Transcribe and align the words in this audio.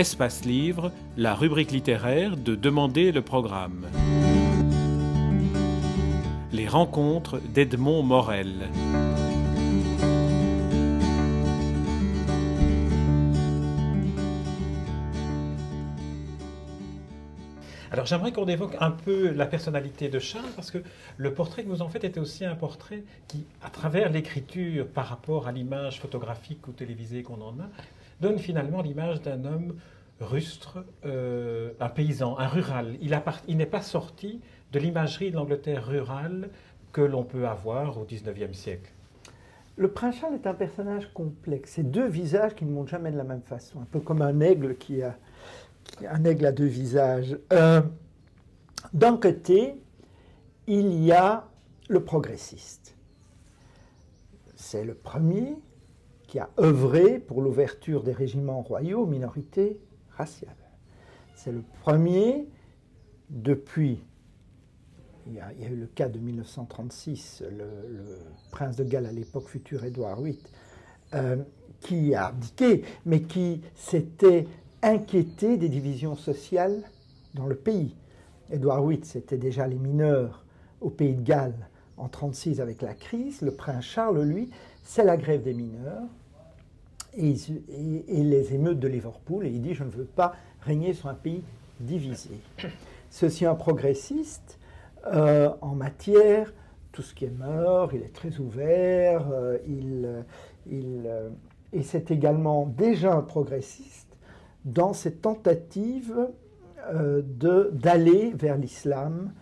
Espace 0.00 0.46
Livre, 0.46 0.92
la 1.18 1.34
rubrique 1.34 1.72
littéraire 1.72 2.38
de 2.38 2.54
Demander 2.54 3.12
le 3.12 3.20
programme. 3.20 3.86
Les 6.54 6.66
rencontres 6.66 7.38
d'Edmond 7.52 8.02
Morel. 8.02 8.70
Alors 17.92 18.06
j'aimerais 18.06 18.32
qu'on 18.32 18.48
évoque 18.48 18.76
un 18.80 18.92
peu 18.92 19.32
la 19.32 19.44
personnalité 19.44 20.08
de 20.08 20.18
Charles, 20.18 20.48
parce 20.56 20.70
que 20.70 20.78
le 21.18 21.34
portrait 21.34 21.62
que 21.62 21.68
vous 21.68 21.82
en 21.82 21.90
faites 21.90 22.04
était 22.04 22.20
aussi 22.20 22.46
un 22.46 22.54
portrait 22.54 23.04
qui, 23.28 23.44
à 23.60 23.68
travers 23.68 24.08
l'écriture 24.08 24.86
par 24.86 25.08
rapport 25.08 25.46
à 25.46 25.52
l'image 25.52 26.00
photographique 26.00 26.66
ou 26.68 26.72
télévisée 26.72 27.22
qu'on 27.22 27.42
en 27.42 27.60
a, 27.60 27.68
donne 28.20 28.38
finalement 28.38 28.82
l'image 28.82 29.22
d'un 29.22 29.44
homme 29.44 29.74
rustre, 30.20 30.84
euh, 31.04 31.72
un 31.80 31.88
paysan, 31.88 32.38
un 32.38 32.46
rural. 32.46 32.96
Il, 33.00 33.56
n'est 33.56 33.66
pas 33.66 33.82
sorti 33.82 34.40
de 34.72 34.78
l'imagerie 34.78 35.30
de 35.30 35.36
l'Angleterre 35.36 35.86
rurale 35.86 36.50
que 36.92 37.00
l'on 37.00 37.24
peut 37.24 37.46
avoir 37.46 37.98
au 37.98 38.04
XIXe 38.04 38.56
siècle. 38.56 38.92
Le 39.76 39.88
prince 39.88 40.16
Charles 40.16 40.34
est 40.34 40.46
un 40.46 40.54
personnage 40.54 41.10
complexe. 41.14 41.72
C'est 41.76 41.90
deux 41.90 42.06
visages 42.06 42.54
qui 42.54 42.64
ne 42.66 42.70
montent 42.70 42.88
jamais 42.88 43.10
de 43.10 43.16
la 43.16 43.24
même 43.24 43.42
façon, 43.42 43.80
un 43.80 43.86
peu 43.90 44.00
comme 44.00 44.20
un 44.20 44.40
aigle 44.40 44.76
qui 44.76 45.02
a 45.02 45.16
un 46.08 46.24
aigle 46.24 46.46
à 46.46 46.52
deux 46.52 46.66
visages. 46.66 47.38
Euh, 47.52 47.80
d'un 48.92 49.16
côté, 49.16 49.74
il 50.66 51.02
y 51.02 51.12
a 51.12 51.48
le 51.88 52.04
progressiste. 52.04 52.94
C'est 54.54 54.84
le 54.84 54.94
premier 54.94 55.56
qui 56.30 56.38
a 56.38 56.48
œuvré 56.60 57.18
pour 57.18 57.42
l'ouverture 57.42 58.04
des 58.04 58.12
régiments 58.12 58.62
royaux 58.62 59.02
aux 59.02 59.06
minorités 59.06 59.80
raciales. 60.16 60.54
C'est 61.34 61.50
le 61.50 61.64
premier, 61.82 62.46
depuis, 63.28 63.98
il 65.26 65.34
y, 65.34 65.40
a, 65.40 65.52
eu 65.68 65.74
le 65.74 65.86
cas 65.86 66.08
de 66.08 66.20
1936, 66.20 67.42
le, 67.50 67.66
prince 68.52 68.76
de 68.76 68.84
Galles 68.84 69.06
à 69.06 69.12
l'époque 69.12 69.48
futur 69.48 69.84
Édouard 69.84 70.20
VIII, 70.20 70.38
euh, 71.14 71.36
qui 71.80 72.14
a 72.14 72.26
abdiqué, 72.26 72.84
mais 73.04 73.22
qui 73.22 73.62
s'était 73.74 74.46
inquiété 74.82 75.56
des 75.56 75.68
divisions 75.68 76.14
sociales 76.14 76.84
dans 77.34 77.46
le 77.46 77.56
pays. 77.56 77.96
Édouard 78.52 78.86
VIII, 78.86 79.04
c'était 79.04 79.36
déjà 79.36 79.66
les 79.66 79.78
mineurs 79.78 80.44
au 80.80 80.90
pays 80.90 81.16
de 81.16 81.22
Galles 81.22 81.68
en 81.96 82.04
1936 82.04 82.60
avec 82.60 82.82
la 82.82 82.94
crise. 82.94 83.42
Le 83.42 83.50
prince 83.50 83.84
Charles, 83.84 84.22
lui, 84.22 84.48
c'est 84.84 85.04
la 85.04 85.16
grève 85.16 85.42
des 85.42 85.54
mineurs 85.54 86.06
et, 87.16 87.34
les 88.08 88.54
émeutes 88.54 88.80
de 88.80 88.88
Liverpool. 88.88 89.46
Et 89.46 89.50
il 89.50 89.62
dit, 89.62 89.74
je 89.74 89.84
ne 89.84 89.90
veux 89.90 90.04
pas 90.04 90.34
régner 90.60 90.92
sur 90.92 91.08
un 91.08 91.14
pays 91.14 91.42
divisé. 91.80 92.30
Ceci 93.10 93.46
un 93.46 93.54
progressiste 93.54 94.58
euh, 95.06 95.50
en 95.60 95.74
matière, 95.74 96.52
tout 96.92 97.02
ce 97.02 97.14
qui 97.14 97.24
est 97.24 97.38
mort, 97.38 97.94
il 97.94 98.02
est 98.02 98.14
très 98.14 98.38
ouvert, 98.38 99.26
euh, 99.32 99.58
il, 99.66 100.24
il, 100.70 101.04
euh, 101.06 101.30
et 101.72 101.82
c'est 101.82 102.10
également 102.10 102.66
déjà 102.66 103.14
un 103.14 103.22
progressiste 103.22 104.16
dans 104.64 104.92
cette 104.92 105.22
tentative 105.22 106.28
euh, 106.92 107.22
d'aller 107.72 108.32
vers 108.34 108.56
l'islam, 108.56 109.32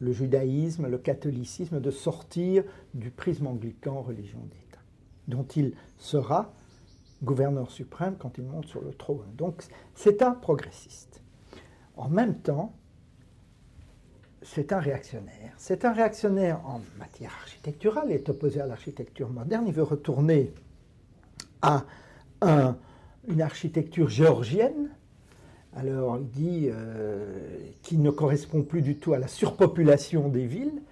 le 0.00 0.12
judaïsme, 0.12 0.88
le 0.88 0.98
catholicisme, 0.98 1.80
de 1.80 1.90
sortir 1.90 2.64
du 2.94 3.10
prisme 3.10 3.46
anglican 3.46 4.02
religion 4.02 4.40
d'État, 4.40 4.82
dont 5.28 5.46
il 5.56 5.74
sera 5.98 6.52
gouverneur 7.22 7.70
suprême 7.70 8.16
quand 8.18 8.38
il 8.38 8.44
monte 8.44 8.66
sur 8.66 8.82
le 8.82 8.92
trône. 8.92 9.26
Donc 9.36 9.62
c'est 9.94 10.22
un 10.22 10.32
progressiste. 10.32 11.22
En 11.96 12.08
même 12.08 12.36
temps, 12.36 12.74
c'est 14.42 14.72
un 14.72 14.80
réactionnaire. 14.80 15.52
C'est 15.56 15.84
un 15.84 15.92
réactionnaire 15.92 16.60
en 16.66 16.80
matière 16.98 17.32
architecturale, 17.40 18.06
il 18.08 18.14
est 18.14 18.28
opposé 18.28 18.60
à 18.60 18.66
l'architecture 18.66 19.28
moderne, 19.30 19.64
il 19.66 19.72
veut 19.72 19.82
retourner 19.82 20.52
à 21.62 21.84
un 22.42 22.76
une 23.28 23.42
architecture 23.42 24.08
géorgienne. 24.08 24.90
Alors 25.74 26.18
il 26.18 26.28
dit 26.28 26.68
euh, 26.70 27.58
qu'il 27.82 28.00
ne 28.02 28.10
correspond 28.10 28.62
plus 28.62 28.82
du 28.82 28.96
tout 28.96 29.12
à 29.12 29.18
la 29.18 29.28
surpopulation 29.28 30.28
des 30.28 30.46
villes. 30.46 30.82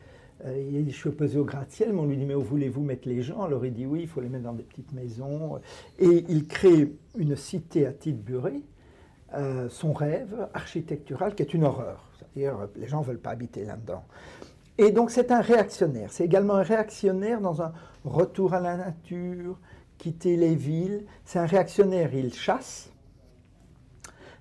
Je 0.45 0.91
suis 0.91 1.09
opposé 1.09 1.39
au 1.39 1.45
gratte-ciel, 1.45 1.93
mais 1.93 2.01
on 2.01 2.07
lui 2.07 2.19
dit, 2.19 2.27
mais 2.27 2.35
où 2.35 2.43
voulez-vous 2.43 2.83
mettre 2.83 3.09
les 3.09 3.23
gens? 3.23 3.43
Alors 3.43 3.65
il 3.65 3.73
dit, 3.73 3.87
oui, 3.87 4.01
il 4.03 4.09
faut 4.09 4.21
les 4.21 4.29
mettre 4.29 4.45
dans 4.45 4.53
des 4.53 4.63
petites 4.63 4.93
maisons. 4.93 5.59
Et 5.99 6.25
il 6.29 6.47
crée 6.47 6.93
une 7.17 7.35
cité 7.35 7.87
à 7.87 7.93
Tilbury, 7.93 8.63
euh, 9.35 9.69
son 9.71 9.95
rêve 9.95 10.49
architectural, 10.53 11.35
qui 11.35 11.43
est 11.43 11.55
une 11.55 11.65
horreur. 11.65 12.11
C'est-à-dire, 12.19 12.69
les 12.77 12.87
gens 12.87 13.01
ne 13.01 13.07
veulent 13.07 13.19
pas 13.19 13.31
habiter 13.31 13.65
là-dedans. 13.65 14.05
Et 14.77 14.91
donc 14.91 15.11
c'est 15.11 15.31
un 15.31 15.41
réactionnaire. 15.41 16.13
C'est 16.13 16.25
également 16.25 16.55
un 16.55 16.63
réactionnaire 16.63 17.41
dans 17.41 17.63
un 17.63 17.73
retour 18.05 18.53
à 18.53 18.61
la 18.61 18.77
nature, 18.77 19.59
quitter 19.97 20.37
les 20.37 20.55
villes. 20.55 21.07
C'est 21.25 21.39
un 21.39 21.47
réactionnaire, 21.47 22.13
il 22.15 22.35
chasse. 22.35 22.91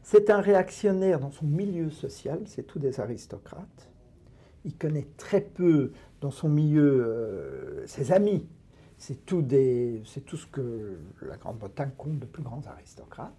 C'est 0.01 0.29
un 0.29 0.41
réactionnaire 0.41 1.19
dans 1.19 1.31
son 1.31 1.45
milieu 1.45 1.89
social, 1.89 2.41
c'est 2.45 2.63
tous 2.63 2.79
des 2.79 2.99
aristocrates. 2.99 3.92
Il 4.65 4.77
connaît 4.77 5.07
très 5.17 5.41
peu 5.41 5.91
dans 6.21 6.31
son 6.31 6.49
milieu 6.49 7.05
euh, 7.05 7.87
ses 7.87 8.11
amis. 8.11 8.47
C'est 8.97 9.25
tout, 9.25 9.41
ce 9.41 10.45
que 10.45 10.97
la 11.21 11.35
Grande-Bretagne 11.35 11.91
compte 11.97 12.19
de 12.19 12.25
plus 12.25 12.43
grands 12.43 12.61
aristocrates. 12.67 13.33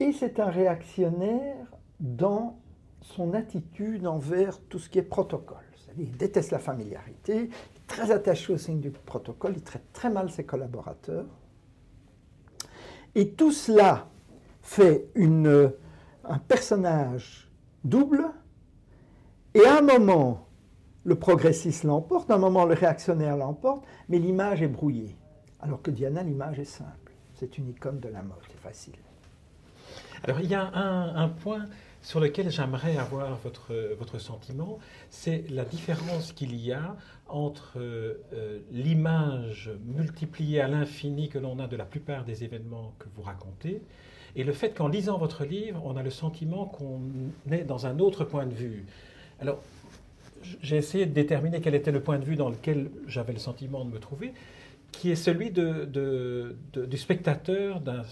Et 0.00 0.12
c'est 0.12 0.40
un 0.40 0.50
réactionnaire 0.50 1.66
dans 2.00 2.58
son 3.02 3.34
attitude 3.34 4.06
envers 4.06 4.60
tout 4.62 4.80
ce 4.80 4.88
qui 4.88 4.98
est 4.98 5.02
protocole. 5.02 5.58
Il 5.98 6.16
déteste 6.16 6.50
la 6.50 6.58
familiarité, 6.58 7.48
très 7.86 8.10
attaché 8.10 8.52
au 8.52 8.58
signe 8.58 8.80
du 8.80 8.90
protocole, 8.90 9.54
il 9.56 9.62
traite 9.62 9.92
très 9.92 10.10
mal 10.10 10.30
ses 10.30 10.44
collaborateurs. 10.44 11.26
Et 13.14 13.30
tout 13.30 13.52
cela 13.52 14.08
fait 14.60 15.08
un 16.24 16.38
personnage 16.38 17.50
double, 17.84 18.26
et 19.56 19.64
à 19.66 19.78
un 19.78 19.80
moment, 19.80 20.46
le 21.04 21.14
progressiste 21.14 21.84
l'emporte, 21.84 22.30
à 22.30 22.34
un 22.34 22.38
moment, 22.38 22.64
le 22.64 22.74
réactionnaire 22.74 23.36
l'emporte, 23.36 23.84
mais 24.08 24.18
l'image 24.18 24.60
est 24.60 24.68
brouillée. 24.68 25.16
Alors 25.60 25.80
que 25.80 25.90
Diana, 25.90 26.22
l'image 26.22 26.58
est 26.58 26.64
simple. 26.64 27.12
C'est 27.34 27.56
une 27.58 27.70
icône 27.70 28.00
de 28.00 28.08
la 28.08 28.22
mode, 28.22 28.36
c'est 28.50 28.60
facile. 28.60 28.94
Alors 30.24 30.40
il 30.40 30.50
y 30.50 30.54
a 30.54 30.70
un, 30.74 31.28
point 31.28 31.66
sur 32.02 32.20
lequel 32.20 32.50
j'aimerais 32.50 32.96
avoir 32.96 33.36
votre, 33.36 33.74
votre 33.98 34.18
sentiment, 34.18 34.78
c'est 35.10 35.44
la 35.50 35.64
différence 35.64 36.32
qu'il 36.32 36.54
y 36.54 36.72
a 36.72 36.96
entre 37.28 37.78
euh, 37.78 38.14
l'image 38.70 39.70
multipliée 39.84 40.60
à 40.60 40.68
l'infini 40.68 41.28
que 41.28 41.38
l'on 41.38 41.58
a 41.58 41.66
de 41.66 41.76
la 41.76 41.84
plupart 41.84 42.24
des 42.24 42.44
événements 42.44 42.94
que 42.98 43.06
vous 43.14 43.22
racontez, 43.22 43.82
et 44.36 44.44
le 44.44 44.52
fait 44.52 44.70
qu'en 44.70 44.88
lisant 44.88 45.16
votre 45.16 45.44
livre, 45.44 45.80
on 45.84 45.96
a 45.96 46.02
le 46.02 46.10
sentiment 46.10 46.66
qu'on 46.66 47.00
est 47.50 47.64
dans 47.64 47.86
un 47.86 47.98
autre 47.98 48.24
point 48.24 48.46
de 48.46 48.54
vue. 48.54 48.84
Alors, 49.40 49.62
j'ai 50.62 50.76
essayé 50.76 51.06
de 51.06 51.12
déterminer 51.12 51.60
quel 51.60 51.74
était 51.74 51.92
le 51.92 52.00
point 52.00 52.18
de 52.18 52.24
vue 52.24 52.36
dans 52.36 52.48
lequel 52.48 52.90
j'avais 53.06 53.32
le 53.32 53.38
sentiment 53.38 53.84
de 53.84 53.90
me 53.90 53.98
trouver 53.98 54.32
qui 54.92 55.10
est 55.10 55.16
celui 55.16 55.50
du 55.50 56.96
spectateur 56.96 57.80
d'un 57.80 58.02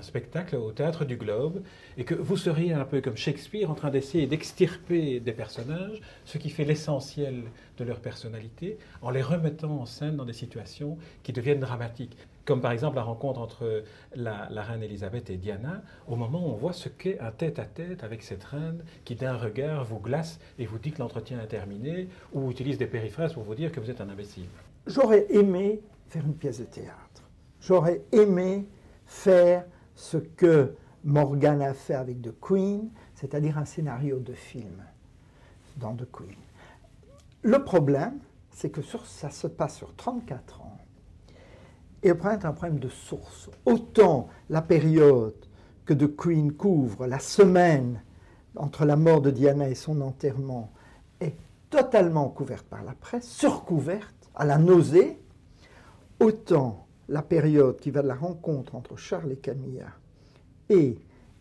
spectacle 0.00 0.56
au 0.56 0.72
théâtre 0.72 1.04
du 1.04 1.16
Globe, 1.16 1.62
et 1.96 2.04
que 2.04 2.14
vous 2.14 2.36
seriez 2.36 2.72
un 2.72 2.84
peu 2.84 3.00
comme 3.00 3.16
Shakespeare 3.16 3.70
en 3.70 3.74
train 3.74 3.90
d'essayer 3.90 4.26
d'extirper 4.26 5.20
des 5.20 5.32
personnages, 5.32 6.00
ce 6.24 6.38
qui 6.38 6.50
fait 6.50 6.64
l'essentiel 6.64 7.42
de 7.76 7.84
leur 7.84 8.00
personnalité, 8.00 8.78
en 9.02 9.10
les 9.10 9.22
remettant 9.22 9.80
en 9.80 9.86
scène 9.86 10.16
dans 10.16 10.24
des 10.24 10.32
situations 10.32 10.96
qui 11.22 11.32
deviennent 11.32 11.60
dramatiques. 11.60 12.16
Comme 12.48 12.62
par 12.62 12.72
exemple 12.72 12.96
la 12.96 13.02
rencontre 13.02 13.40
entre 13.40 13.84
la, 14.14 14.48
reine 14.62 14.82
Elisabeth 14.82 15.28
et 15.28 15.36
Diana, 15.36 15.82
au 16.06 16.16
moment 16.16 16.40
où 16.40 16.48
on 16.48 16.56
voit 16.56 16.72
ce 16.72 16.88
qu'est 16.88 17.20
un 17.20 17.30
tête-à-tête 17.30 18.02
avec 18.02 18.22
cette 18.22 18.42
reine 18.42 18.82
qui 19.04 19.16
d'un 19.16 19.36
regard 19.36 19.84
vous 19.84 19.98
glace 19.98 20.40
et 20.58 20.64
vous 20.64 20.78
dit 20.78 20.92
que 20.92 21.00
l'entretien 21.00 21.42
est 21.42 21.48
terminé, 21.48 22.08
ou 22.32 22.50
utilise 22.50 22.78
des 22.78 22.86
périphrases 22.86 23.34
pour 23.34 23.42
vous 23.42 23.54
dire 23.54 23.70
que 23.70 23.80
vous 23.80 23.90
êtes 23.90 24.00
un 24.00 24.08
imbécile. 24.08 24.46
J'aurais 24.86 25.26
aimé 25.28 25.82
faire 26.06 26.24
une 26.24 26.36
pièce 26.36 26.60
de 26.60 26.64
théâtre. 26.64 27.22
J'aurais 27.60 28.00
aimé 28.12 28.66
faire 29.04 29.66
ce 29.94 30.16
que 30.16 30.74
Morgan 31.04 31.60
a 31.60 31.74
fait 31.74 31.96
avec 31.96 32.22
The 32.22 32.32
Queen, 32.40 32.88
c'est-à-dire 33.14 33.58
un 33.58 33.66
scénario 33.66 34.20
de 34.20 34.32
film 34.32 34.84
dans 35.76 35.94
The 35.94 36.10
Queen. 36.10 36.38
Le 37.42 37.62
problème, 37.62 38.20
c'est 38.50 38.70
que 38.70 38.80
ça 38.80 39.28
se 39.28 39.46
passe 39.48 39.76
sur 39.76 39.94
34 39.96 40.62
ans. 40.62 40.67
Est 42.02 42.10
un 42.10 42.52
problème 42.52 42.78
de 42.78 42.88
source. 42.88 43.50
Autant 43.66 44.28
la 44.50 44.62
période 44.62 45.34
que 45.84 45.94
The 45.94 46.16
Queen 46.16 46.52
couvre, 46.52 47.06
la 47.06 47.18
semaine 47.18 48.02
entre 48.56 48.84
la 48.84 48.96
mort 48.96 49.20
de 49.20 49.30
Diana 49.30 49.68
et 49.68 49.74
son 49.74 50.00
enterrement, 50.00 50.72
est 51.20 51.34
totalement 51.70 52.28
couverte 52.28 52.66
par 52.66 52.84
la 52.84 52.92
presse, 52.92 53.28
surcouverte, 53.28 54.30
à 54.34 54.44
la 54.44 54.58
nausée, 54.58 55.18
autant 56.20 56.86
la 57.08 57.22
période 57.22 57.78
qui 57.78 57.90
va 57.90 58.02
de 58.02 58.08
la 58.08 58.14
rencontre 58.14 58.74
entre 58.74 58.96
Charles 58.96 59.32
et 59.32 59.36
Camilla 59.36 59.88
et 60.68 60.98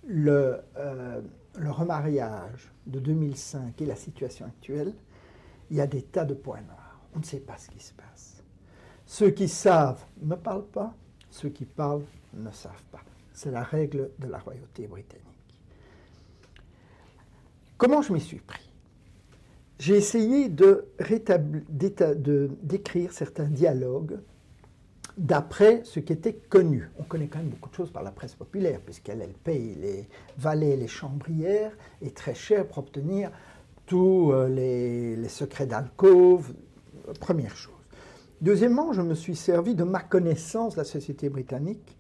le, 0.08 0.58
euh, 0.78 1.22
le 1.58 1.72
remariage 1.72 2.72
de 2.86 3.00
2005 3.00 3.82
et 3.82 3.86
la 3.86 3.96
situation 3.96 4.46
actuelle, 4.46 4.94
il 5.70 5.78
y 5.78 5.82
a 5.82 5.88
des 5.88 6.02
tas 6.02 6.26
de 6.26 6.34
points 6.34 6.62
noirs. 6.62 7.02
On 7.16 7.20
ne 7.20 7.26
sait 7.26 7.40
pas 7.40 7.58
ce 7.58 7.70
qui 7.70 7.80
se 7.80 7.94
passe. 7.94 8.37
Ceux 9.08 9.32
qui 9.32 9.48
savent 9.48 10.04
ne 10.22 10.36
parlent 10.36 10.68
pas, 10.68 10.94
ceux 11.32 11.48
qui 11.48 11.64
parlent 11.64 12.04
ne 12.34 12.52
savent 12.52 12.84
pas. 12.92 13.00
C'est 13.34 13.52
la 13.52 13.64
règle 13.64 14.12
de 14.20 14.28
la 14.28 14.38
royauté 14.38 14.86
britannique. 14.86 15.24
Comment 17.78 18.02
je 18.02 18.12
m'y 18.12 18.20
suis 18.20 18.40
pris? 18.40 18.70
J'ai 19.80 19.96
essayé 19.96 20.50
de 20.50 20.86
d'écrire 22.62 23.14
certains 23.14 23.46
dialogues 23.46 24.20
d'après 25.18 25.84
ce 25.86 26.02
qui 26.02 26.12
était 26.12 26.34
connu. 26.34 26.90
On 27.00 27.04
connaît 27.04 27.28
quand 27.28 27.40
même 27.40 27.50
beaucoup 27.50 27.70
de 27.70 27.76
choses 27.76 27.92
par 27.92 28.04
la 28.04 28.12
presse 28.12 28.36
populaire, 28.36 28.82
puisqu'elle 28.82 29.22
elle 29.22 29.34
paye 29.34 29.76
les 29.76 30.08
valets, 30.38 30.76
les 30.76 30.88
chambrières, 30.88 31.72
et 32.02 32.12
très 32.12 32.36
cher 32.36 32.68
pour 32.68 32.80
obtenir 32.80 33.32
tous 33.86 34.32
euh, 34.34 34.50
les, 34.50 35.16
les 35.16 35.30
secrets 35.30 35.66
d'alcôve, 35.66 36.54
première 37.20 37.56
chose. 37.56 37.77
Deuxièmement, 38.42 38.94
je 38.94 39.02
me 39.02 39.16
suis 39.16 39.36
servi 39.36 39.74
de 39.74 39.84
ma 39.84 40.00
connaissance 40.00 40.74
de 40.74 40.80
la 40.80 40.84
société 40.84 41.30
britannique 41.30 41.98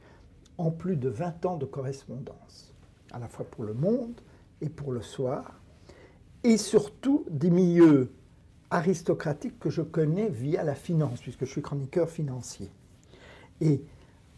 en 0.60 0.70
plus 0.70 0.96
de 0.96 1.10
20 1.10 1.46
ans 1.46 1.58
de 1.58 1.66
correspondance, 1.66 2.74
à 3.12 3.20
la 3.20 3.28
fois 3.28 3.46
pour 3.46 3.64
le 3.64 3.74
monde 3.74 4.14
et 4.62 4.70
pour 4.70 4.92
le 4.92 5.02
soir, 5.02 5.60
et 6.44 6.58
surtout 6.58 7.26
des 7.30 7.50
milieux 7.50 8.12
aristocratiques 8.70 9.60
que 9.60 9.70
je 9.70 9.82
connais 9.82 10.30
via 10.30 10.64
la 10.64 10.76
finance, 10.76 11.22
puisque 11.22 11.46
je 11.46 11.52
suis 11.52 11.62
chroniqueur 11.62 12.10
financier. 12.10 12.70
Et 13.62 13.82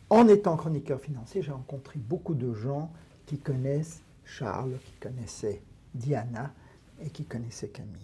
en 0.10 0.28
étant 0.28 0.56
chroniqueur 0.56 1.02
financier, 1.02 1.42
j'ai 1.42 1.52
rencontré 1.52 2.00
beaucoup 2.00 2.34
de 2.34 2.54
gens 2.54 2.92
qui 3.26 3.38
connaissent 3.38 4.02
Charles, 4.24 4.78
qui 4.86 4.94
connaissaient 5.00 5.62
Diana 5.94 6.52
et 7.02 7.10
qui 7.10 7.26
connaissaient 7.26 7.68
Camilla. 7.68 7.96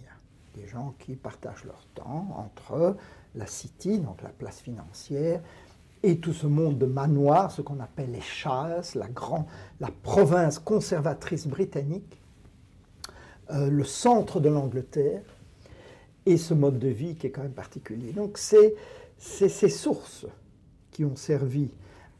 Des 0.54 0.66
gens 0.66 0.94
qui 0.98 1.16
partagent 1.16 1.64
leur 1.64 1.84
temps 1.94 2.28
entre 2.36 2.96
la 3.36 3.46
City, 3.46 3.98
donc 3.98 4.22
la 4.22 4.30
place 4.30 4.60
financière, 4.60 5.40
et 6.02 6.18
tout 6.18 6.32
ce 6.32 6.46
monde 6.46 6.78
de 6.78 6.86
manoirs, 6.86 7.50
ce 7.50 7.62
qu'on 7.62 7.80
appelle 7.80 8.12
les 8.12 8.20
chasses, 8.20 8.94
la, 8.94 9.06
la 9.80 9.90
province 10.02 10.58
conservatrice 10.58 11.46
britannique, 11.46 12.20
euh, 13.50 13.70
le 13.70 13.84
centre 13.84 14.40
de 14.40 14.48
l'Angleterre, 14.48 15.22
et 16.26 16.36
ce 16.36 16.54
mode 16.54 16.78
de 16.78 16.88
vie 16.88 17.14
qui 17.14 17.28
est 17.28 17.30
quand 17.30 17.42
même 17.42 17.52
particulier. 17.52 18.12
Donc 18.12 18.36
c'est 18.36 18.74
ces 19.16 19.68
sources 19.68 20.26
qui 20.90 21.04
ont 21.04 21.16
servi 21.16 21.70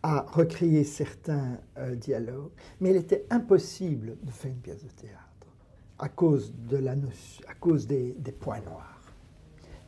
à 0.03 0.25
recréer 0.33 0.85
certains 0.85 1.59
euh, 1.79 1.97
dialogues, 1.97 2.53
mais 2.81 2.91
il 2.91 2.97
était 2.97 3.27
impossible 3.31 4.17
de 4.23 4.31
faire 4.31 4.53
une 4.53 4.59
pièce 4.59 4.85
de 4.85 4.91
théâtre 4.91 5.17
à 5.99 6.09
cause, 6.09 6.55
de 6.69 6.77
la 6.77 6.93
à 6.93 7.55
cause 7.55 7.87
des, 7.87 8.15
points 8.39 8.61
noirs, 8.61 9.01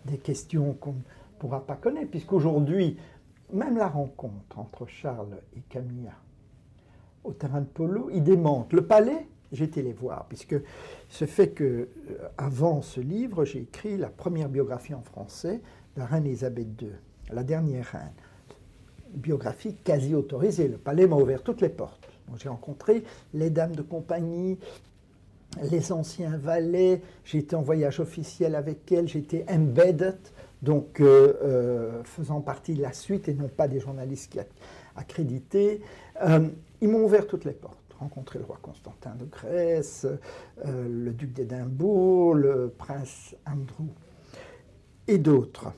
des 0.06 0.18
questions 0.18 0.74
qu'on 0.74 0.96
pourra 1.38 1.66
pas 1.66 1.76
connaître, 1.76 2.10
puisqu'aujourd'hui, 2.10 2.96
même 3.52 3.76
la 3.76 3.88
rencontre 3.88 4.58
entre 4.58 4.86
Charles 4.86 5.38
et 5.56 5.60
Camilla 5.68 6.12
au 7.24 7.32
terrain 7.32 7.60
de 7.60 7.66
polo, 7.66 8.10
il 8.12 8.22
démente. 8.22 8.72
Le 8.72 8.86
palais, 8.86 9.26
été 9.52 9.82
les 9.82 9.92
voir, 9.92 10.26
puisque 10.28 10.56
ce 11.08 11.24
fait 11.24 11.48
que, 11.48 11.64
euh, 11.64 11.88
avant 12.36 12.82
ce 12.82 13.00
livre, 13.00 13.44
j'ai 13.44 13.60
écrit 13.60 13.96
la 13.96 14.08
première 14.08 14.48
biographie 14.48 14.94
en 14.94 15.02
français 15.02 15.60
de 15.94 16.00
la 16.00 16.06
reine 16.06 16.26
Elisabeth 16.26 16.80
II, 16.80 16.90
la 17.32 17.42
dernière 17.42 17.86
reine 17.86 18.12
biographie 19.14 19.74
quasi 19.74 20.14
autorisée. 20.14 20.68
Le 20.68 20.76
palais 20.76 21.06
m'a 21.06 21.16
ouvert 21.16 21.42
toutes 21.42 21.60
les 21.60 21.68
portes. 21.68 22.08
J'ai 22.36 22.50
rencontré 22.50 23.04
les 23.32 23.48
dames 23.48 23.74
de 23.74 23.80
compagnie, 23.80 24.58
les 25.70 25.92
anciens 25.92 26.36
valets, 26.36 27.00
été 27.32 27.56
en 27.56 27.62
voyage 27.62 28.00
officiel 28.00 28.54
avec 28.54 28.92
elles, 28.92 29.08
j'étais 29.08 29.46
embedded, 29.48 30.18
donc 30.62 31.00
euh, 31.00 31.34
euh, 31.42 32.04
faisant 32.04 32.40
partie 32.40 32.74
de 32.74 32.82
la 32.82 32.92
suite 32.92 33.28
et 33.28 33.34
non 33.34 33.48
pas 33.48 33.68
des 33.68 33.80
journalistes 33.80 34.32
qui 34.32 34.38
accrédités. 34.96 35.82
Euh, 36.22 36.48
ils 36.80 36.88
m'ont 36.88 37.04
ouvert 37.04 37.26
toutes 37.26 37.44
les 37.44 37.52
portes. 37.52 37.76
Rencontré 37.98 38.38
le 38.38 38.44
roi 38.44 38.58
Constantin 38.62 39.16
de 39.16 39.24
Grèce, 39.24 40.06
le 40.64 41.10
duc 41.10 41.32
d'Édimbourg, 41.32 42.34
le 42.34 42.68
prince 42.68 43.34
Andrew 43.44 43.88
et 45.08 45.18
d'autres. 45.18 45.72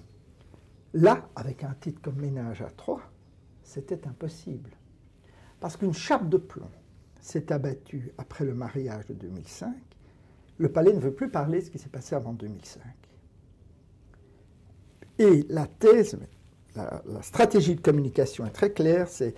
Là, 0.93 1.29
avec 1.35 1.65
un 1.65 1.75
titre 1.81 2.03
comme 2.03 2.17
Ménage 2.17 2.61
à 2.61 2.69
trois, 2.69 3.01
c'était 3.63 4.07
impossible. 4.07 4.71
Parce 5.61 5.79
qu'une 5.79 5.95
chape 5.95 6.29
de 6.29 6.37
plomb 6.37 6.71
s'est 7.21 7.51
abattue 7.53 8.13
après 8.19 8.45
le 8.45 8.53
mariage 8.53 9.07
de 9.07 9.15
2005. 9.15 9.73
Le 10.59 10.71
palais 10.71 10.93
ne 10.93 11.01
veut 11.01 11.15
plus 11.15 11.31
parler 11.31 11.61
de 11.61 11.65
ce 11.65 11.71
qui 11.71 11.79
s'est 11.79 11.89
passé 11.89 12.15
avant 12.15 12.35
2005. 12.35 12.83
Et 15.21 15.45
la 15.51 15.67
thèse, 15.67 16.19
la, 16.75 17.03
stratégie 17.21 17.75
de 17.75 17.83
communication 17.83 18.47
est 18.47 18.51
très 18.53 18.73
claire, 18.73 19.07
c'est 19.07 19.35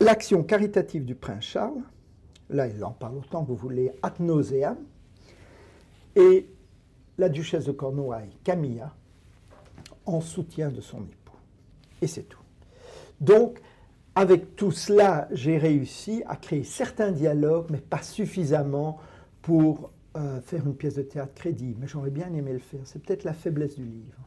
l'action 0.00 0.42
caritative 0.42 1.06
du 1.06 1.14
prince 1.14 1.44
Charles, 1.44 1.80
là 2.50 2.66
il 2.66 2.84
en 2.84 2.90
parle 2.90 3.16
autant 3.16 3.42
que 3.42 3.48
vous 3.48 3.56
voulez, 3.56 3.90
ad 4.02 4.20
nauseam, 4.20 4.76
et 6.14 6.46
la 7.16 7.30
duchesse 7.30 7.64
de 7.64 7.72
Cornouailles, 7.72 8.36
Camilla, 8.44 8.94
en 10.04 10.20
soutien 10.20 10.68
de 10.68 10.82
son 10.82 10.98
époux. 11.04 11.38
Et 12.02 12.06
c'est 12.06 12.24
tout. 12.24 12.42
Donc, 13.18 13.62
avec 14.14 14.56
tout 14.56 14.72
cela, 14.72 15.26
j'ai 15.30 15.56
réussi 15.56 16.22
à 16.26 16.36
créer 16.36 16.64
certains 16.64 17.12
dialogues, 17.12 17.68
mais 17.70 17.80
pas 17.80 18.02
suffisamment 18.02 18.98
pour 19.40 19.90
euh, 20.18 20.42
faire 20.42 20.66
une 20.66 20.74
pièce 20.74 20.96
de 20.96 21.02
théâtre 21.02 21.32
crédible. 21.34 21.78
Mais 21.80 21.88
j'aurais 21.88 22.10
bien 22.10 22.30
aimé 22.34 22.52
le 22.52 22.58
faire. 22.58 22.80
C'est 22.84 23.02
peut-être 23.02 23.24
la 23.24 23.32
faiblesse 23.32 23.76
du 23.76 23.86
livre. 23.86 24.18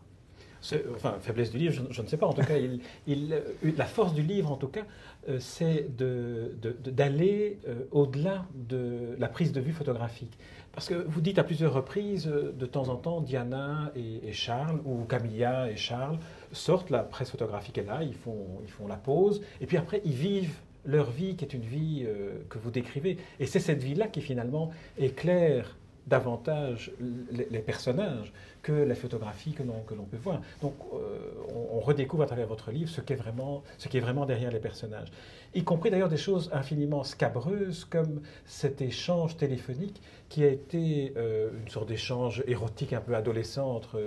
Enfin, 0.93 1.15
faiblesse 1.21 1.51
du 1.51 1.57
livre, 1.57 1.83
je, 1.89 2.01
ne 2.01 2.07
sais 2.07 2.17
pas. 2.17 2.27
En 2.27 2.33
tout 2.33 2.41
cas, 2.41 2.55
euh, 2.55 3.41
la 3.77 3.85
force 3.85 4.13
du 4.13 4.21
livre, 4.21 4.51
en 4.51 4.57
tout 4.57 4.67
cas, 4.67 4.83
euh, 5.29 5.37
c'est 5.39 5.87
d'aller 5.95 7.59
au-delà 7.91 8.45
de 8.53 9.15
la 9.17 9.27
prise 9.27 9.51
de 9.51 9.61
vue 9.61 9.71
photographique. 9.71 10.37
Parce 10.71 10.87
que 10.87 10.93
vous 10.93 11.21
dites 11.21 11.39
à 11.39 11.43
plusieurs 11.43 11.73
reprises, 11.73 12.27
de 12.27 12.65
temps 12.65 12.89
en 12.89 12.95
temps, 12.95 13.21
Diana 13.21 13.91
et 13.95 14.31
Charles, 14.33 14.79
ou 14.85 15.03
Camilla 15.05 15.69
et 15.69 15.75
Charles, 15.75 16.19
sortent, 16.51 16.89
la 16.89 17.03
presse 17.03 17.31
photographique 17.31 17.77
est 17.77 17.85
là, 17.85 18.03
ils 18.03 18.13
font, 18.13 18.59
ils 18.63 18.71
font 18.71 18.87
la 18.87 18.95
pause, 18.95 19.41
et 19.61 19.65
puis 19.65 19.77
après, 19.77 20.01
ils 20.05 20.13
vivent 20.13 20.55
leur 20.85 21.11
vie 21.11 21.35
qui 21.35 21.45
est 21.45 21.53
une 21.53 21.63
vie 21.63 22.05
euh, 22.05 22.39
que 22.49 22.57
vous 22.57 22.71
décrivez. 22.71 23.17
Et 23.39 23.45
c'est 23.45 23.59
cette 23.59 23.83
vie-là 23.83 24.07
qui 24.07 24.21
finalement 24.21 24.71
éclaire 24.97 25.77
davantage 26.07 26.91
les, 27.31 27.59
personnages 27.59 28.33
que 28.61 28.71
la 28.71 28.95
photographie 28.95 29.53
que 29.53 29.63
l'on, 29.63 29.81
que 29.81 29.93
l'on 29.93 30.05
peut 30.05 30.17
voir. 30.17 30.41
Donc 30.61 30.75
euh, 30.93 31.17
on, 31.53 31.79
redécouvre 31.79 32.23
à 32.23 32.25
travers 32.25 32.47
votre 32.47 32.71
livre 32.71 32.89
ce, 32.89 33.01
qu'est 33.01 33.15
vraiment, 33.15 33.63
ce 33.77 33.87
qui 33.87 33.97
est 33.97 34.01
vraiment 34.01 34.25
derrière 34.25 34.51
les 34.51 34.59
personnages. 34.59 35.09
Y 35.55 35.63
compris 35.63 35.89
d'ailleurs 35.89 36.09
des 36.09 36.17
choses 36.17 36.49
infiniment 36.53 37.03
scabreuses 37.03 37.85
comme 37.85 38.21
cet 38.45 38.81
échange 38.81 39.37
téléphonique 39.37 40.01
qui 40.27 40.43
a 40.43 40.47
été 40.47 41.13
euh, 41.17 41.49
une 41.61 41.69
sorte 41.69 41.87
d'échange 41.87 42.43
érotique 42.47 42.93
un 42.93 43.01
peu 43.01 43.15
adolescent 43.15 43.67
entre, 43.67 44.01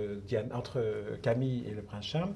entre 0.53 0.81
Camille 1.21 1.65
et 1.67 1.71
le 1.71 1.81
prince 1.81 2.05
Charles, 2.05 2.33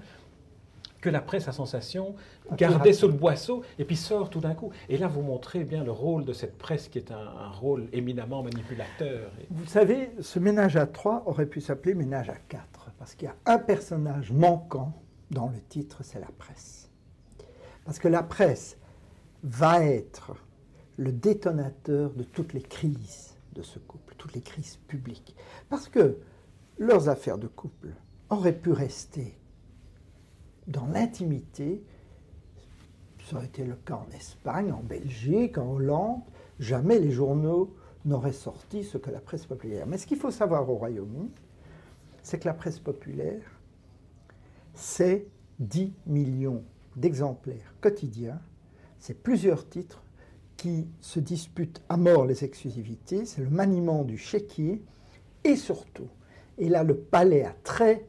que 1.08 1.12
la 1.14 1.22
presse 1.22 1.48
a 1.48 1.54
sensation 1.54 2.16
gardait 2.58 2.92
sous 2.92 3.08
le 3.08 3.14
boisseau 3.14 3.64
et 3.80 3.86
puis 3.86 3.96
sort 3.96 4.30
tout 4.30 4.42
d'un 4.42 4.54
coup. 4.54 4.72
Et 4.90 4.98
là, 4.98 5.08
vous 5.08 5.22
montrez 5.22 5.64
bien 5.64 5.86
le 5.86 5.92
rôle 5.92 6.26
de 6.26 6.34
cette 6.34 6.58
presse 6.58 6.90
qui 6.90 6.98
est 6.98 7.12
un, 7.12 7.50
rôle 7.50 7.88
éminemment 7.94 8.44
manipulateur. 8.44 9.32
Vous 9.50 9.66
savez, 9.68 10.12
ce 10.20 10.38
ménage 10.38 10.76
à 10.76 10.86
trois 10.86 11.24
aurait 11.26 11.46
pu 11.46 11.62
s'appeler 11.62 11.96
ménage 11.96 12.30
à 12.30 12.36
quatre, 12.36 12.92
parce 13.00 13.16
qu'il 13.16 13.30
y 13.30 13.32
a 13.32 13.36
un 13.46 13.58
personnage 13.58 14.34
manquant 14.34 15.02
dans 15.32 15.48
le 15.48 15.62
titre, 15.70 16.00
c'est 16.04 16.20
la 16.20 16.30
presse. 16.38 16.92
Parce 17.86 18.00
que 18.00 18.10
la 18.10 18.22
presse 18.22 18.78
va 19.44 19.86
être 19.86 20.34
le 20.98 21.14
détonateur 21.14 22.12
de 22.12 22.24
toutes 22.24 22.52
les 22.52 22.62
crises 22.62 23.38
de 23.54 23.62
ce 23.62 23.80
couple, 23.80 24.14
toutes 24.18 24.36
les 24.36 24.42
crises 24.42 24.78
publiques. 24.90 25.38
Parce 25.70 25.88
que 25.88 26.18
leurs 26.78 27.08
affaires 27.08 27.38
de 27.38 27.48
couple 27.48 27.94
auraient 28.30 28.52
pu 28.52 28.74
rester 28.74 29.38
dans 30.68 30.86
l'intimité. 30.88 31.84
Ça 33.26 33.38
aurait 33.38 33.46
été 33.46 33.66
le 33.66 33.76
cas 33.76 33.96
en 33.96 34.16
Espagne, 34.16 34.72
en 34.72 34.84
Belgique, 34.84 35.58
en 35.58 35.74
Hollande. 35.74 36.22
Jamais 36.60 37.00
les 37.00 37.12
journaux 37.12 37.76
n'auraient 38.06 38.32
sorti 38.32 38.84
ce 38.84 38.98
que 38.98 39.10
la 39.10 39.20
presse 39.20 39.46
populaire. 39.46 39.86
Mais 39.86 39.98
ce 39.98 40.08
qu'il 40.08 40.18
faut 40.18 40.32
savoir 40.32 40.70
au 40.70 40.76
Royaume-Uni, 40.76 41.32
c'est 42.22 42.40
que 42.40 42.48
la 42.48 42.54
presse 42.54 42.80
populaire, 42.80 43.42
c'est 44.74 45.28
10 45.60 45.94
millions 46.06 46.64
d'exemplaires 46.96 47.74
quotidiens, 47.82 48.40
c'est 49.00 49.22
plusieurs 49.22 49.68
titres 49.70 50.04
qui 50.58 50.88
se 51.00 51.20
disputent 51.20 51.82
à 51.88 51.98
mort 51.98 52.26
les 52.26 52.44
exclusivités, 52.44 53.26
c'est 53.26 53.42
le 53.42 53.50
maniement 53.50 54.04
du 54.04 54.18
chéquier, 54.18 54.84
et 55.44 55.56
surtout, 55.56 56.10
et 56.58 56.68
là 56.68 56.84
le 56.84 56.98
palais 56.98 57.46
a 57.46 57.56
très 57.64 58.08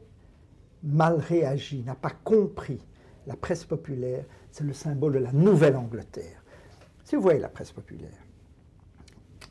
mal 0.83 1.19
réagi, 1.19 1.83
n'a 1.83 1.95
pas 1.95 2.13
compris 2.23 2.79
la 3.27 3.35
presse 3.35 3.65
populaire, 3.65 4.25
c'est 4.51 4.63
le 4.63 4.73
symbole 4.73 5.13
de 5.13 5.19
la 5.19 5.31
Nouvelle-Angleterre. 5.31 6.43
Si 7.03 7.15
vous 7.15 7.21
voyez 7.21 7.39
la 7.39 7.49
presse 7.49 7.71
populaire, 7.71 8.09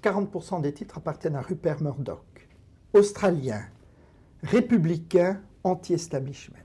40% 0.03 0.61
des 0.61 0.73
titres 0.73 0.99
appartiennent 0.99 1.37
à 1.37 1.43
Rupert 1.43 1.83
Murdoch, 1.83 2.49
australien, 2.93 3.63
républicain, 4.43 5.41
anti-establishment. 5.65 6.57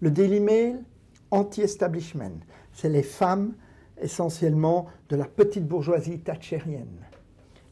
Le 0.00 0.10
Daily 0.10 0.40
Mail, 0.40 0.84
anti-establishment. 1.30 2.40
C'est 2.72 2.88
les 2.88 3.02
femmes 3.02 3.54
essentiellement 4.00 4.86
de 5.08 5.16
la 5.16 5.26
petite 5.26 5.66
bourgeoisie 5.66 6.20
thatchérienne, 6.20 7.04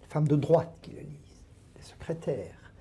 les 0.02 0.08
femmes 0.08 0.28
de 0.28 0.36
droite 0.36 0.72
qui 0.82 0.92
le 0.92 1.00
lisent, 1.00 1.44
les 1.76 1.82
secrétaires, 1.82 2.72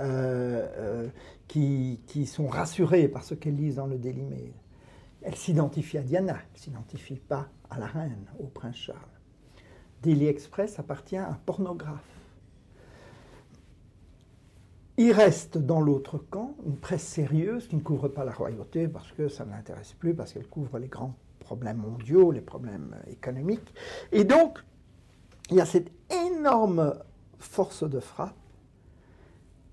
euh, 0.00 0.68
euh, 0.78 1.08
qui, 1.52 2.26
sont 2.26 2.46
rassurées 2.46 3.08
par 3.08 3.24
ce 3.24 3.34
qu'elles 3.34 3.56
lisent 3.56 3.76
dans 3.76 3.86
le 3.86 3.98
Daily 3.98 4.22
Mail. 4.22 4.52
Elles 5.20 5.36
s'identifient 5.36 5.98
à 5.98 6.02
Diana, 6.02 6.32
elles 6.32 6.52
ne 6.54 6.58
s'identifient 6.58 7.16
pas 7.16 7.48
à 7.68 7.78
la 7.78 7.86
reine, 7.86 8.24
au 8.38 8.46
prince 8.46 8.76
Charles. 8.76 8.98
Daily 10.02 10.26
Express 10.26 10.78
appartient 10.78 11.16
à 11.16 11.28
un 11.28 11.38
pornographe. 11.44 12.08
Il 14.96 15.12
reste 15.12 15.58
dans 15.58 15.80
l'autre 15.80 16.16
camp 16.16 16.54
une 16.64 16.76
presse 16.76 17.06
sérieuse 17.06 17.68
qui 17.68 17.76
ne 17.76 17.82
couvre 17.82 18.08
pas 18.08 18.24
la 18.24 18.32
royauté 18.32 18.88
parce 18.88 19.12
que 19.12 19.28
ça 19.28 19.44
ne 19.44 19.50
l'intéresse 19.50 19.92
plus, 19.92 20.14
parce 20.14 20.32
qu'elle 20.32 20.48
couvre 20.48 20.78
les 20.78 20.88
grands 20.88 21.14
problèmes 21.38 21.78
mondiaux, 21.78 22.30
les 22.30 22.40
problèmes 22.40 22.96
économiques. 23.08 23.74
Et 24.10 24.24
donc, 24.24 24.58
il 25.50 25.56
y 25.56 25.60
a 25.60 25.66
cette 25.66 25.90
énorme 26.10 26.94
force 27.38 27.84
de 27.88 28.00
frappe 28.00 28.36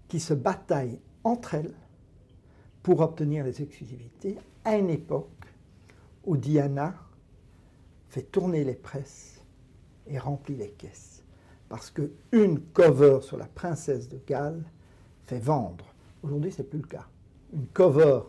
qui 0.10 0.20
se 0.20 0.34
bataille 0.34 1.00
entre 1.24 1.56
elles 1.56 1.74
pour 2.84 3.02
obtenir 3.02 3.44
les 3.44 3.62
exclusivités 3.62 4.38
à 4.64 4.78
une 4.78 4.90
époque 4.90 5.46
où 6.26 6.38
Diana 6.38 6.96
fait 8.10 8.24
tourner 8.24 8.64
les 8.64 8.76
presses 8.76 9.42
et 10.08 10.18
remplit 10.18 10.56
les 10.56 10.72
caisses. 10.72 11.24
Parce 11.68 11.92
qu'une 11.92 12.60
cover 12.74 13.20
sur 13.22 13.38
la 13.38 13.46
princesse 13.46 14.10
de 14.10 14.20
Galles 14.26 14.64
fait 15.24 15.40
vendre. 15.40 15.86
Aujourd'hui, 16.24 16.52
ce 16.52 16.62
n'est 16.62 16.68
plus 16.68 16.80
le 16.80 16.88
cas. 16.88 17.08
Une 17.54 17.68
cover, 17.68 18.22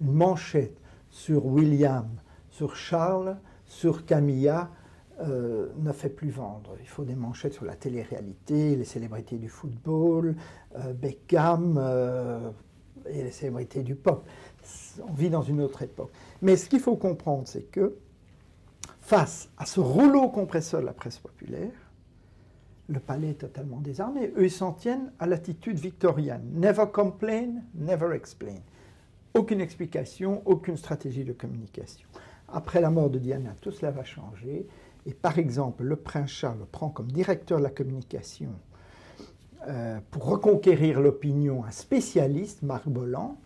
une 0.00 0.12
manchette 0.12 0.78
sur 1.10 1.46
William, 1.46 2.08
sur 2.50 2.74
Charles, 2.74 3.36
sur 3.66 4.06
Camilla, 4.06 4.70
euh, 5.20 5.68
ne 5.78 5.92
fait 5.92 6.10
plus 6.10 6.28
vendre. 6.28 6.76
Il 6.80 6.88
faut 6.88 7.04
des 7.04 7.14
manchettes 7.14 7.54
sur 7.54 7.64
la 7.64 7.74
télé-réalité, 7.74 8.76
les 8.76 8.84
célébrités 8.84 9.38
du 9.38 9.48
football, 9.48 10.36
euh, 10.76 10.92
Beckham 10.92 11.78
euh, 11.78 12.50
et 13.08 13.22
les 13.22 13.30
célébrités 13.30 13.82
du 13.82 13.94
pop. 13.94 14.26
On 15.08 15.14
vit 15.14 15.30
dans 15.30 15.40
une 15.40 15.62
autre 15.62 15.80
époque. 15.80 16.10
Mais 16.42 16.56
ce 16.56 16.68
qu'il 16.68 16.80
faut 16.80 16.96
comprendre, 16.96 17.44
c'est 17.46 17.62
que 17.62 17.96
face 19.00 19.48
à 19.56 19.64
ce 19.64 19.80
rouleau 19.80 20.28
compresseur 20.28 20.82
de 20.82 20.86
la 20.86 20.92
presse 20.92 21.18
populaire, 21.18 21.72
le 22.88 23.00
palais 23.00 23.30
est 23.30 23.40
totalement 23.40 23.80
désarmé. 23.80 24.32
Eux, 24.36 24.44
ils 24.44 24.50
s'en 24.50 24.72
tiennent 24.72 25.12
à 25.18 25.26
l'attitude 25.26 25.78
victorienne. 25.78 26.42
Never 26.52 26.84
complain, 26.92 27.62
never 27.74 28.14
explain. 28.14 28.58
Aucune 29.32 29.62
explication, 29.62 30.42
aucune 30.44 30.76
stratégie 30.76 31.24
de 31.24 31.32
communication. 31.32 32.06
Après 32.48 32.80
la 32.80 32.90
mort 32.90 33.10
de 33.10 33.18
Diana, 33.18 33.54
tout 33.60 33.72
cela 33.72 33.90
va 33.90 34.04
changer. 34.04 34.66
Et 35.06 35.14
par 35.14 35.38
exemple, 35.38 35.84
le 35.84 35.96
prince 35.96 36.30
Charles 36.30 36.66
prend 36.70 36.90
comme 36.90 37.10
directeur 37.10 37.58
de 37.58 37.62
la 37.62 37.70
communication 37.70 38.50
euh, 39.68 39.98
pour 40.10 40.24
reconquérir 40.26 41.00
l'opinion 41.00 41.64
un 41.64 41.70
spécialiste, 41.70 42.62
Marc 42.62 42.88
Bolland, 42.88 43.36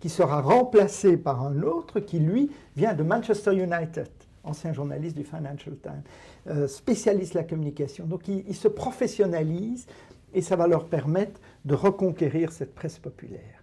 qui 0.00 0.08
sera 0.08 0.40
remplacé 0.40 1.16
par 1.16 1.44
un 1.44 1.62
autre 1.62 2.00
qui, 2.00 2.18
lui, 2.18 2.50
vient 2.76 2.94
de 2.94 3.02
Manchester 3.02 3.52
United, 3.52 4.08
ancien 4.42 4.72
journaliste 4.72 5.16
du 5.16 5.24
Financial 5.24 5.76
Times, 5.82 6.02
euh, 6.48 6.66
spécialiste 6.66 7.34
de 7.34 7.38
la 7.38 7.44
communication. 7.44 8.06
Donc 8.06 8.26
ils 8.26 8.56
se 8.56 8.68
professionnalisent 8.68 9.86
et 10.32 10.40
ça 10.40 10.56
va 10.56 10.66
leur 10.66 10.86
permettre 10.86 11.40
de 11.66 11.74
reconquérir 11.74 12.52
cette 12.52 12.74
presse 12.74 12.98
populaire. 12.98 13.62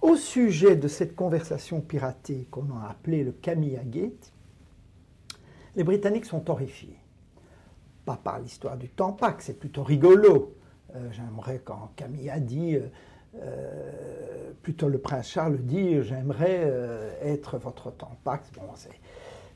Au 0.00 0.16
sujet 0.16 0.74
de 0.74 0.88
cette 0.88 1.14
conversation 1.14 1.80
piratée 1.80 2.46
qu'on 2.50 2.70
a 2.70 2.88
appelée 2.90 3.24
le 3.24 3.32
Camilla 3.32 3.82
Gate, 3.84 4.32
les 5.78 5.84
Britanniques 5.84 6.24
sont 6.24 6.50
horrifiés. 6.50 6.98
Pas 8.04 8.16
par 8.16 8.40
l'histoire 8.40 8.76
du 8.76 8.88
Tampax, 8.88 9.46
c'est 9.46 9.58
plutôt 9.58 9.84
rigolo. 9.84 10.56
Euh, 10.96 11.08
j'aimerais 11.12 11.60
quand 11.64 11.92
Camille 11.94 12.30
a 12.30 12.40
dit, 12.40 12.74
euh, 12.74 12.88
euh, 13.36 14.50
plutôt 14.60 14.88
le 14.88 14.98
prince 14.98 15.28
Charles 15.28 15.58
dit, 15.58 16.02
j'aimerais 16.02 16.68
être 17.22 17.58
votre 17.58 17.92
Tampax. 17.92 18.50
Bon, 18.56 18.62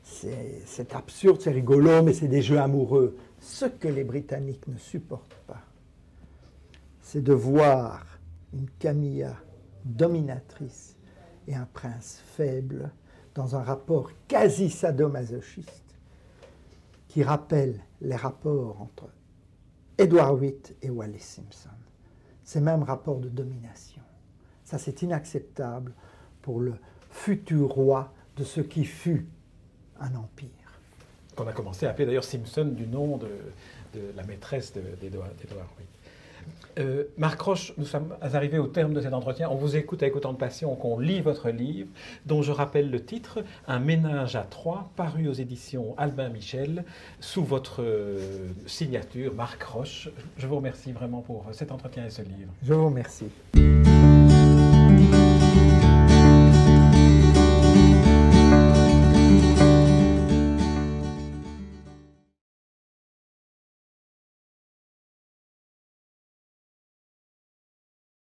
c'est 0.01 0.95
absurde, 0.95 1.41
c'est 1.41 1.51
rigolo, 1.51 2.01
mais 2.03 2.13
c'est 2.13 2.29
des 2.29 2.41
jeux 2.41 2.59
amoureux. 2.59 3.17
Ce 3.41 3.65
que 3.65 3.89
les 3.89 4.05
Britanniques 4.05 4.65
ne 4.69 4.77
supportent 4.77 5.41
pas, 5.45 5.61
c'est 7.01 7.21
de 7.21 7.33
voir 7.33 8.05
une 8.53 8.69
Camilla 8.79 9.35
dominatrice 9.83 10.95
et 11.49 11.55
un 11.55 11.67
prince 11.73 12.21
faible 12.37 12.91
dans 13.35 13.57
un 13.57 13.63
rapport 13.63 14.09
quasi 14.29 14.69
sadomasochiste 14.69 15.82
qui 17.13 17.21
rappelle 17.21 17.79
les 18.01 18.15
rapports 18.15 18.81
entre 18.81 19.07
Edward 19.99 20.39
VIII 20.39 20.55
et 20.81 20.89
Wallis 20.89 21.19
Simpson. 21.19 21.69
Ces 22.43 22.59
mêmes 22.59 22.81
rapports 22.81 23.19
de 23.19 23.29
domination. 23.29 24.01
Ça, 24.63 24.79
c'est 24.79 25.03
inacceptable 25.03 25.93
pour 26.41 26.59
le 26.59 26.73
futur 27.11 27.69
roi 27.69 28.11
de 28.35 28.43
ce 28.43 28.61
qui 28.61 28.83
fut 28.83 29.27
un 29.99 30.15
empire. 30.15 30.49
Qu'on 31.35 31.45
a 31.45 31.53
commencé 31.53 31.85
à 31.85 31.91
appeler 31.91 32.07
d'ailleurs 32.07 32.23
Simpson 32.23 32.65
du 32.65 32.87
nom 32.87 33.17
de, 33.17 33.29
la 34.15 34.23
maîtresse 34.23 34.73
d'Edward 34.73 35.35
VIII. 35.37 35.87
Euh, 36.79 37.03
Marc 37.17 37.41
Roche, 37.41 37.73
nous 37.77 37.85
sommes 37.85 38.15
arrivés 38.21 38.59
au 38.59 38.67
terme 38.67 38.93
de 38.93 39.01
cet 39.01 39.13
entretien. 39.13 39.49
On 39.49 39.55
vous 39.55 39.75
écoute 39.75 40.01
avec 40.01 40.15
autant 40.15 40.33
de 40.33 40.37
passion 40.37 40.75
qu'on 40.75 40.99
lit 40.99 41.21
votre 41.21 41.49
livre, 41.49 41.89
dont 42.25 42.41
je 42.41 42.51
rappelle 42.51 42.89
le 42.89 43.03
titre 43.03 43.43
Un 43.67 43.79
ménage 43.79 44.35
à 44.35 44.43
trois, 44.43 44.89
paru 44.95 45.27
aux 45.27 45.33
éditions 45.33 45.93
Albin 45.97 46.29
Michel, 46.29 46.83
sous 47.19 47.43
votre 47.43 47.81
euh, 47.81 48.49
signature, 48.65 49.33
Marc 49.33 49.61
Roche. 49.63 50.09
Je 50.37 50.47
vous 50.47 50.55
remercie 50.55 50.91
vraiment 50.91 51.21
pour 51.21 51.45
cet 51.51 51.71
entretien 51.71 52.05
et 52.05 52.09
ce 52.09 52.21
livre. 52.21 52.51
Je 52.63 52.73
vous 52.73 52.85
remercie. 52.85 53.29